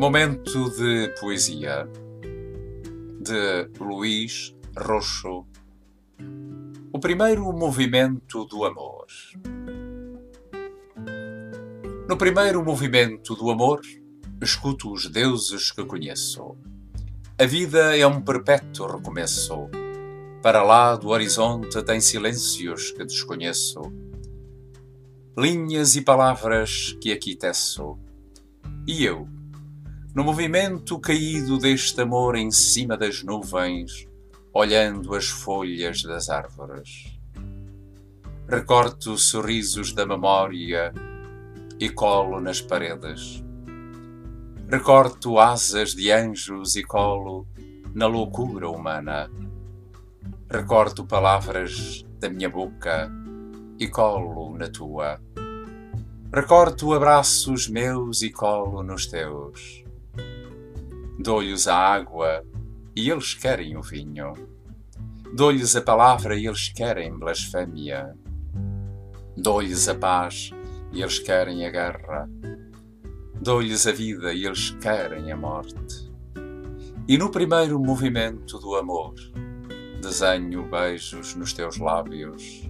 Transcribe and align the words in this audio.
Momento 0.00 0.70
de 0.70 1.14
poesia 1.20 1.86
de 3.20 3.68
Luís 3.78 4.56
Roxo. 4.74 5.44
O 6.90 6.98
primeiro 6.98 7.52
movimento 7.52 8.46
do 8.46 8.64
amor. 8.64 9.04
No 12.08 12.16
primeiro 12.16 12.64
movimento 12.64 13.34
do 13.34 13.50
amor, 13.50 13.82
escuto 14.40 14.90
os 14.90 15.06
deuses 15.06 15.70
que 15.70 15.84
conheço. 15.84 16.56
A 17.38 17.44
vida 17.44 17.94
é 17.94 18.06
um 18.06 18.22
perpétuo 18.22 18.86
recomeço. 18.86 19.68
Para 20.42 20.62
lá 20.62 20.96
do 20.96 21.08
horizonte 21.08 21.82
tem 21.82 22.00
silêncios 22.00 22.90
que 22.92 23.04
desconheço. 23.04 23.82
Linhas 25.36 25.94
e 25.94 26.00
palavras 26.00 26.96
que 27.02 27.12
aqui 27.12 27.36
teço. 27.36 27.98
E 28.86 29.04
eu, 29.04 29.28
no 30.14 30.24
movimento 30.24 30.98
caído 30.98 31.56
deste 31.56 32.00
amor 32.00 32.34
em 32.34 32.50
cima 32.50 32.96
das 32.96 33.22
nuvens, 33.22 34.08
olhando 34.52 35.14
as 35.14 35.28
folhas 35.28 36.02
das 36.02 36.28
árvores. 36.28 37.16
Recorto 38.48 39.16
sorrisos 39.16 39.92
da 39.92 40.04
memória 40.04 40.92
e 41.78 41.88
colo 41.88 42.40
nas 42.40 42.60
paredes. 42.60 43.44
Recorto 44.68 45.38
asas 45.38 45.94
de 45.94 46.10
anjos 46.10 46.74
e 46.74 46.82
colo 46.82 47.46
na 47.94 48.06
loucura 48.06 48.68
humana. 48.68 49.30
Recorto 50.50 51.06
palavras 51.06 52.04
da 52.18 52.28
minha 52.28 52.50
boca 52.50 53.08
e 53.78 53.86
colo 53.86 54.58
na 54.58 54.68
tua. 54.68 55.20
Recorto 56.34 56.92
abraços 56.92 57.68
meus 57.68 58.22
e 58.22 58.30
colo 58.30 58.82
nos 58.82 59.06
teus 59.06 59.84
Dou-lhes 61.22 61.68
a 61.68 61.76
água 61.76 62.42
e 62.96 63.10
eles 63.10 63.34
querem 63.34 63.76
o 63.76 63.82
vinho. 63.82 64.32
Dou-lhes 65.36 65.76
a 65.76 65.82
palavra 65.82 66.34
e 66.34 66.46
eles 66.46 66.70
querem 66.70 67.12
blasfémia. 67.18 68.16
Dou-lhes 69.36 69.86
a 69.86 69.94
paz 69.94 70.50
e 70.90 71.02
eles 71.02 71.18
querem 71.18 71.66
a 71.66 71.70
guerra. 71.70 72.26
Dou-lhes 73.38 73.86
a 73.86 73.92
vida 73.92 74.32
e 74.32 74.46
eles 74.46 74.70
querem 74.80 75.30
a 75.30 75.36
morte. 75.36 76.10
E 77.06 77.18
no 77.18 77.30
primeiro 77.30 77.78
movimento 77.78 78.58
do 78.58 78.74
amor, 78.76 79.12
desenho 80.00 80.70
beijos 80.70 81.34
nos 81.34 81.52
teus 81.52 81.76
lábios. 81.76 82.66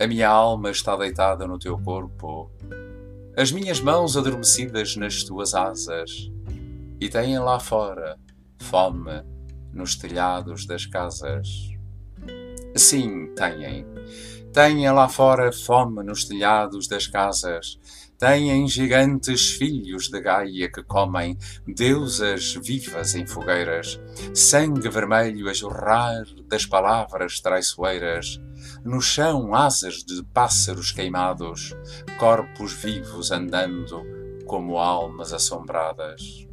A 0.00 0.08
minha 0.08 0.28
alma 0.28 0.72
está 0.72 0.96
deitada 0.96 1.46
no 1.46 1.56
teu 1.56 1.78
corpo, 1.78 2.50
as 3.36 3.52
minhas 3.52 3.80
mãos 3.80 4.16
adormecidas 4.16 4.96
nas 4.96 5.22
tuas 5.22 5.54
asas 5.54 6.33
e 7.00 7.08
têm 7.08 7.38
lá 7.38 7.58
fora 7.58 8.18
fome 8.60 9.22
nos 9.72 9.96
telhados 9.96 10.66
das 10.66 10.86
casas. 10.86 11.48
Sim, 12.76 13.32
têm. 13.34 13.86
Têm 14.52 14.90
lá 14.90 15.08
fora 15.08 15.52
fome 15.52 16.02
nos 16.04 16.24
telhados 16.24 16.86
das 16.86 17.06
casas. 17.06 17.78
Têm 18.18 18.66
gigantes 18.68 19.50
filhos 19.50 20.08
de 20.08 20.20
Gaia 20.20 20.70
que 20.70 20.82
comem 20.84 21.36
deusas 21.66 22.54
vivas 22.54 23.14
em 23.14 23.26
fogueiras, 23.26 24.00
sangue 24.32 24.88
vermelho 24.88 25.48
a 25.48 25.52
jorrar 25.52 26.24
das 26.48 26.64
palavras 26.64 27.40
traiçoeiras. 27.40 28.40
No 28.84 29.00
chão, 29.00 29.54
asas 29.54 29.96
de 30.04 30.22
pássaros 30.32 30.92
queimados, 30.92 31.74
corpos 32.18 32.72
vivos 32.72 33.32
andando 33.32 34.02
como 34.46 34.78
almas 34.78 35.32
assombradas. 35.32 36.46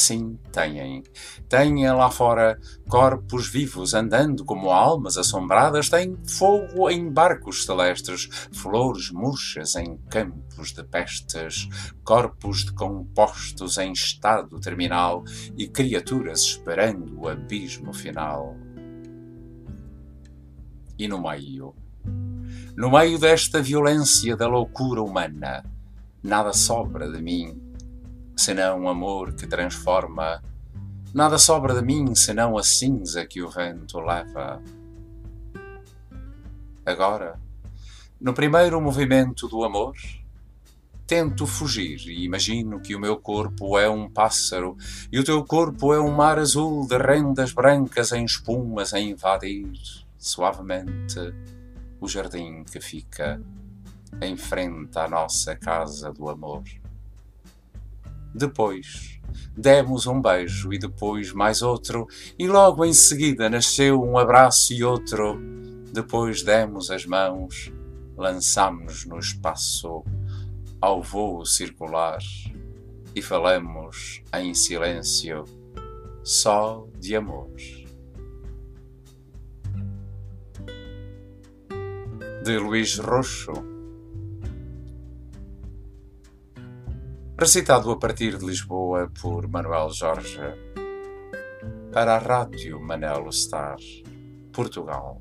Sim, 0.00 0.38
têm. 0.50 1.04
Têm 1.46 1.86
lá 1.92 2.10
fora 2.10 2.58
corpos 2.88 3.50
vivos 3.50 3.92
andando 3.92 4.46
como 4.46 4.70
almas 4.70 5.18
assombradas, 5.18 5.90
têm 5.90 6.16
fogo 6.26 6.88
em 6.88 7.12
barcos 7.12 7.66
celestes, 7.66 8.48
flores 8.50 9.10
murchas 9.10 9.76
em 9.76 9.98
campos 10.08 10.72
de 10.72 10.82
pestes, 10.84 11.68
corpos 12.02 12.64
decompostos 12.64 13.76
em 13.76 13.92
estado 13.92 14.58
terminal 14.58 15.22
e 15.54 15.68
criaturas 15.68 16.40
esperando 16.40 17.20
o 17.20 17.28
abismo 17.28 17.92
final. 17.92 18.56
E 20.98 21.06
no 21.06 21.20
meio, 21.20 21.74
no 22.74 22.90
meio 22.90 23.18
desta 23.18 23.60
violência 23.60 24.34
da 24.34 24.48
loucura 24.48 25.02
humana, 25.02 25.62
nada 26.22 26.54
sobra 26.54 27.06
de 27.12 27.20
mim 27.20 27.69
senão 28.40 28.80
um 28.80 28.88
amor 28.88 29.34
que 29.34 29.46
transforma. 29.46 30.42
Nada 31.12 31.36
sobra 31.36 31.74
de 31.74 31.82
mim 31.82 32.14
senão 32.14 32.56
a 32.56 32.62
cinza 32.62 33.26
que 33.26 33.42
o 33.42 33.50
vento 33.50 34.00
leva. 34.00 34.62
Agora, 36.86 37.38
no 38.18 38.32
primeiro 38.32 38.80
movimento 38.80 39.46
do 39.46 39.62
amor, 39.62 39.94
tento 41.06 41.46
fugir 41.46 42.00
e 42.06 42.24
imagino 42.24 42.80
que 42.80 42.96
o 42.96 43.00
meu 43.00 43.18
corpo 43.18 43.78
é 43.78 43.90
um 43.90 44.08
pássaro 44.08 44.74
e 45.12 45.18
o 45.18 45.24
teu 45.24 45.44
corpo 45.44 45.92
é 45.92 46.00
um 46.00 46.10
mar 46.10 46.38
azul 46.38 46.86
de 46.88 46.96
rendas 46.96 47.52
brancas 47.52 48.10
em 48.10 48.24
espumas 48.24 48.94
a 48.94 49.00
invadir 49.00 49.70
suavemente 50.16 51.34
o 52.00 52.08
jardim 52.08 52.64
que 52.64 52.80
fica 52.80 53.38
em 54.22 54.34
frente 54.34 54.98
à 54.98 55.06
nossa 55.06 55.54
casa 55.54 56.10
do 56.10 56.30
amor. 56.30 56.62
Depois 58.34 59.20
demos 59.56 60.06
um 60.06 60.20
beijo 60.20 60.72
e 60.72 60.78
depois 60.78 61.32
mais 61.32 61.62
outro, 61.62 62.06
e 62.38 62.46
logo 62.46 62.84
em 62.84 62.92
seguida 62.92 63.50
nasceu 63.50 64.02
um 64.02 64.16
abraço 64.16 64.72
e 64.72 64.82
outro. 64.82 65.38
Depois 65.92 66.42
demos 66.42 66.90
as 66.90 67.04
mãos, 67.04 67.72
lançámos-nos 68.16 69.06
no 69.06 69.18
espaço 69.18 70.04
ao 70.80 71.02
voo 71.02 71.44
circular 71.44 72.18
e 73.14 73.20
falamos 73.20 74.22
em 74.34 74.54
silêncio 74.54 75.44
só 76.22 76.86
de 76.98 77.16
amor. 77.16 77.50
De 82.44 82.58
Luís 82.58 82.98
Roxo 82.98 83.52
recitado 87.40 87.90
a 87.90 87.98
partir 87.98 88.36
de 88.36 88.44
Lisboa 88.44 89.10
por 89.18 89.48
Manuel 89.48 89.88
Jorge, 89.98 90.42
para 91.90 92.16
a 92.16 92.18
Rádio 92.18 92.78
Manelo 92.78 93.30
Star, 93.30 93.78
Portugal. 94.52 95.18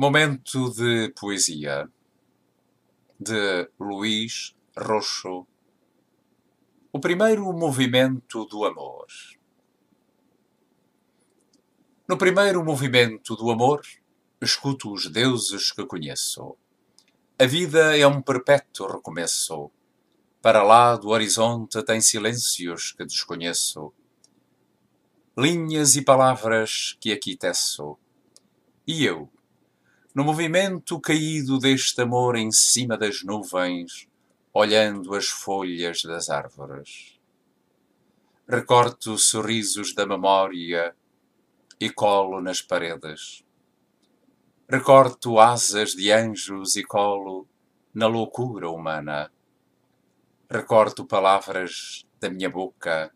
Momento 0.00 0.70
de 0.70 1.12
poesia 1.20 1.90
de 3.18 3.68
Luís 3.80 4.54
Roxo. 4.76 5.44
O 6.92 7.00
primeiro 7.00 7.52
movimento 7.52 8.44
do 8.44 8.64
amor. 8.64 9.08
No 12.06 12.16
primeiro 12.16 12.64
movimento 12.64 13.34
do 13.34 13.50
amor, 13.50 13.80
escuto 14.40 14.92
os 14.92 15.10
deuses 15.10 15.72
que 15.72 15.84
conheço. 15.84 16.56
A 17.36 17.44
vida 17.44 17.98
é 17.98 18.06
um 18.06 18.22
perpétuo 18.22 18.86
recomeço. 18.86 19.68
Para 20.40 20.62
lá 20.62 20.94
do 20.94 21.08
horizonte 21.08 21.82
tem 21.82 22.00
silêncios 22.00 22.92
que 22.92 23.04
desconheço. 23.04 23.92
Linhas 25.36 25.96
e 25.96 26.02
palavras 26.02 26.96
que 27.00 27.10
aqui 27.10 27.34
teço. 27.36 27.98
E 28.86 29.04
eu, 29.04 29.28
no 30.18 30.24
movimento 30.24 31.00
caído 31.00 31.60
deste 31.60 32.02
amor 32.02 32.34
em 32.34 32.50
cima 32.50 32.98
das 32.98 33.22
nuvens, 33.22 34.08
olhando 34.52 35.14
as 35.14 35.28
folhas 35.28 36.02
das 36.02 36.28
árvores. 36.28 37.20
Recorto 38.48 39.16
sorrisos 39.16 39.94
da 39.94 40.04
memória 40.04 40.92
e 41.80 41.88
colo 41.88 42.40
nas 42.40 42.60
paredes. 42.60 43.44
Recorto 44.68 45.38
asas 45.38 45.92
de 45.92 46.10
anjos 46.10 46.74
e 46.74 46.82
colo 46.82 47.46
na 47.94 48.08
loucura 48.08 48.68
humana. 48.68 49.30
Recorto 50.50 51.06
palavras 51.06 52.04
da 52.18 52.28
minha 52.28 52.50
boca 52.50 53.14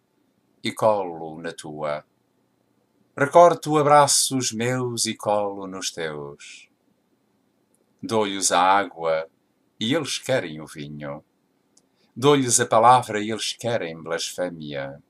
e 0.62 0.70
colo 0.70 1.42
na 1.42 1.52
tua. 1.52 2.04
Recorto 3.18 3.76
abraços 3.76 4.52
meus 4.52 5.04
e 5.06 5.16
colo 5.16 5.66
nos 5.66 5.90
teus 5.90 6.70
Dou-lhes 8.02 8.50
a 8.50 8.60
água 8.60 9.28
e 9.78 9.94
eles 9.94 10.18
querem 10.18 10.60
o 10.60 10.66
vinho. 10.66 11.24
Dou-lhes 12.16 12.58
a 12.58 12.66
palavra 12.66 13.20
e 13.20 13.30
eles 13.30 13.52
querem 13.52 14.02
blasfémia. 14.02 15.00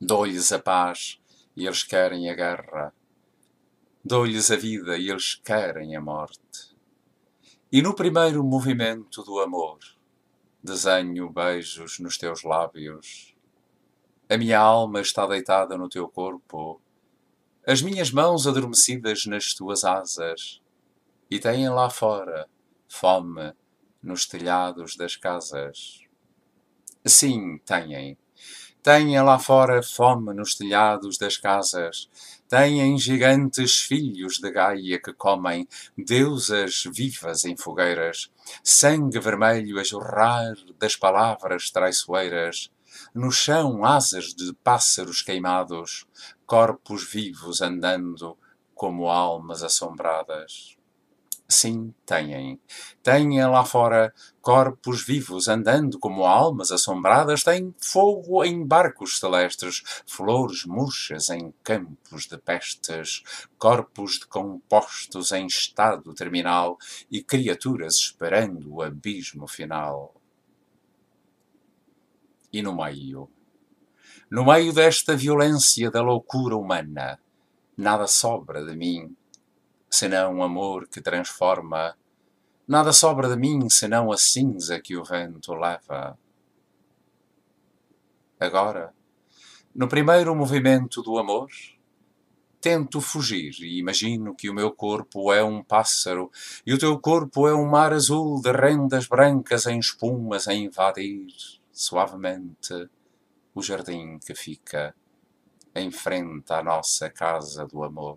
Dou-lhes 0.00 0.52
a 0.52 0.60
paz 0.60 1.20
e 1.56 1.66
eles 1.66 1.82
querem 1.82 2.30
a 2.30 2.34
guerra. 2.34 2.94
Dou-lhes 4.04 4.50
a 4.52 4.56
vida 4.56 4.96
e 4.96 5.10
eles 5.10 5.34
querem 5.34 5.96
a 5.96 6.00
morte. 6.00 6.72
E 7.70 7.82
no 7.82 7.94
primeiro 7.94 8.44
movimento 8.44 9.24
do 9.24 9.40
amor, 9.40 9.78
desenho 10.62 11.28
beijos 11.30 11.98
nos 11.98 12.16
teus 12.16 12.44
lábios. 12.44 13.34
A 14.28 14.36
minha 14.38 14.60
alma 14.60 15.00
está 15.00 15.26
deitada 15.26 15.76
no 15.76 15.88
teu 15.88 16.08
corpo, 16.08 16.80
as 17.66 17.82
minhas 17.82 18.12
mãos 18.12 18.46
adormecidas 18.46 19.26
nas 19.26 19.52
tuas 19.52 19.84
asas, 19.84 20.61
e 21.32 21.40
têm 21.40 21.66
lá 21.70 21.88
fora 21.88 22.46
fome 22.86 23.54
nos 24.02 24.26
telhados 24.26 24.96
das 24.96 25.16
casas. 25.16 26.00
Sim, 27.06 27.56
têm. 27.64 28.18
Têm 28.82 29.18
lá 29.22 29.38
fora 29.38 29.82
fome 29.82 30.34
nos 30.34 30.54
telhados 30.54 31.16
das 31.16 31.38
casas. 31.38 32.10
Têm 32.50 32.98
gigantes 32.98 33.80
filhos 33.80 34.40
de 34.40 34.50
Gaia 34.50 35.00
que 35.00 35.14
comem 35.14 35.66
deusas 35.96 36.84
vivas 36.94 37.46
em 37.46 37.56
fogueiras, 37.56 38.30
sangue 38.62 39.18
vermelho 39.18 39.80
a 39.80 39.84
jorrar 39.84 40.52
das 40.78 40.96
palavras 40.96 41.70
traiçoeiras. 41.70 42.70
No 43.14 43.32
chão, 43.32 43.86
asas 43.86 44.34
de 44.34 44.52
pássaros 44.62 45.22
queimados, 45.22 46.06
corpos 46.44 47.10
vivos 47.10 47.62
andando 47.62 48.36
como 48.74 49.08
almas 49.08 49.62
assombradas. 49.62 50.76
Sim, 51.52 51.92
têm. 52.06 52.58
Têm 53.02 53.44
lá 53.46 53.62
fora 53.62 54.14
corpos 54.40 55.04
vivos 55.04 55.48
andando 55.48 55.98
como 55.98 56.24
almas 56.24 56.72
assombradas, 56.72 57.44
têm 57.44 57.74
fogo 57.78 58.42
em 58.42 58.66
barcos 58.66 59.18
celestes, 59.18 59.82
flores 60.06 60.64
murchas 60.64 61.28
em 61.28 61.52
campos 61.62 62.26
de 62.26 62.38
pestes, 62.38 63.22
corpos 63.58 64.18
decompostos 64.18 65.30
em 65.30 65.46
estado 65.46 66.14
terminal 66.14 66.78
e 67.10 67.22
criaturas 67.22 67.96
esperando 67.96 68.72
o 68.72 68.82
abismo 68.82 69.46
final. 69.46 70.14
E 72.50 72.62
no 72.62 72.74
meio, 72.74 73.28
no 74.30 74.46
meio 74.46 74.72
desta 74.72 75.14
violência 75.14 75.90
da 75.90 76.00
loucura 76.00 76.56
humana, 76.56 77.20
nada 77.76 78.06
sobra 78.06 78.64
de 78.64 78.74
mim 78.74 79.14
senão 79.92 80.36
um 80.36 80.42
amor 80.42 80.88
que 80.88 81.02
transforma. 81.02 81.94
Nada 82.66 82.94
sobra 82.94 83.28
de 83.28 83.36
mim 83.36 83.68
senão 83.68 84.10
a 84.10 84.16
cinza 84.16 84.80
que 84.80 84.96
o 84.96 85.04
vento 85.04 85.52
leva. 85.52 86.18
Agora, 88.40 88.94
no 89.74 89.86
primeiro 89.86 90.34
movimento 90.34 91.02
do 91.02 91.18
amor, 91.18 91.50
tento 92.58 93.02
fugir 93.02 93.52
e 93.60 93.78
imagino 93.78 94.34
que 94.34 94.48
o 94.48 94.54
meu 94.54 94.72
corpo 94.72 95.30
é 95.30 95.44
um 95.44 95.62
pássaro 95.62 96.30
e 96.64 96.72
o 96.72 96.78
teu 96.78 96.98
corpo 96.98 97.46
é 97.46 97.54
um 97.54 97.68
mar 97.68 97.92
azul 97.92 98.40
de 98.40 98.50
rendas 98.50 99.06
brancas 99.06 99.66
em 99.66 99.78
espumas 99.78 100.48
a 100.48 100.54
invadir 100.54 101.26
suavemente 101.70 102.88
o 103.54 103.62
jardim 103.62 104.18
que 104.18 104.34
fica 104.34 104.94
em 105.74 105.90
frente 105.90 106.50
à 106.50 106.62
nossa 106.62 107.10
casa 107.10 107.66
do 107.66 107.84
amor. 107.84 108.16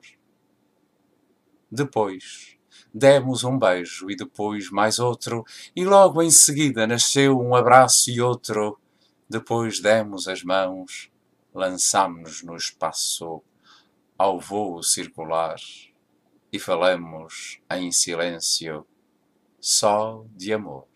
Depois, 1.71 2.57
demos 2.93 3.43
um 3.43 3.57
beijo 3.57 4.09
e 4.09 4.15
depois 4.15 4.69
mais 4.69 4.99
outro, 4.99 5.43
e 5.75 5.83
logo 5.83 6.21
em 6.21 6.31
seguida 6.31 6.87
nasceu 6.87 7.39
um 7.39 7.55
abraço 7.55 8.09
e 8.09 8.21
outro. 8.21 8.79
Depois 9.29 9.79
demos 9.79 10.27
as 10.27 10.43
mãos, 10.43 11.11
lançámos-nos 11.53 12.43
no 12.43 12.55
espaço 12.55 13.41
ao 14.17 14.39
voo 14.39 14.81
circular 14.81 15.57
e 16.51 16.59
falamos 16.59 17.59
em 17.69 17.91
silêncio 17.91 18.87
só 19.59 20.23
de 20.33 20.53
amor. 20.53 20.87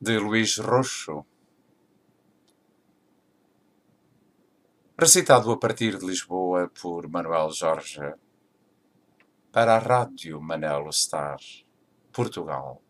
De 0.00 0.18
Luís 0.18 0.56
Roxo 0.58 1.24
recitado 5.00 5.52
a 5.52 5.60
partir 5.60 5.96
de 5.96 6.04
Lisboa 6.04 6.68
por 6.82 7.08
Manuel 7.08 7.50
Jorge, 7.56 8.14
para 9.52 9.76
a 9.76 9.78
Rádio 9.78 10.40
Manelo 10.40 10.90
Star, 10.90 11.38
Portugal. 12.10 12.82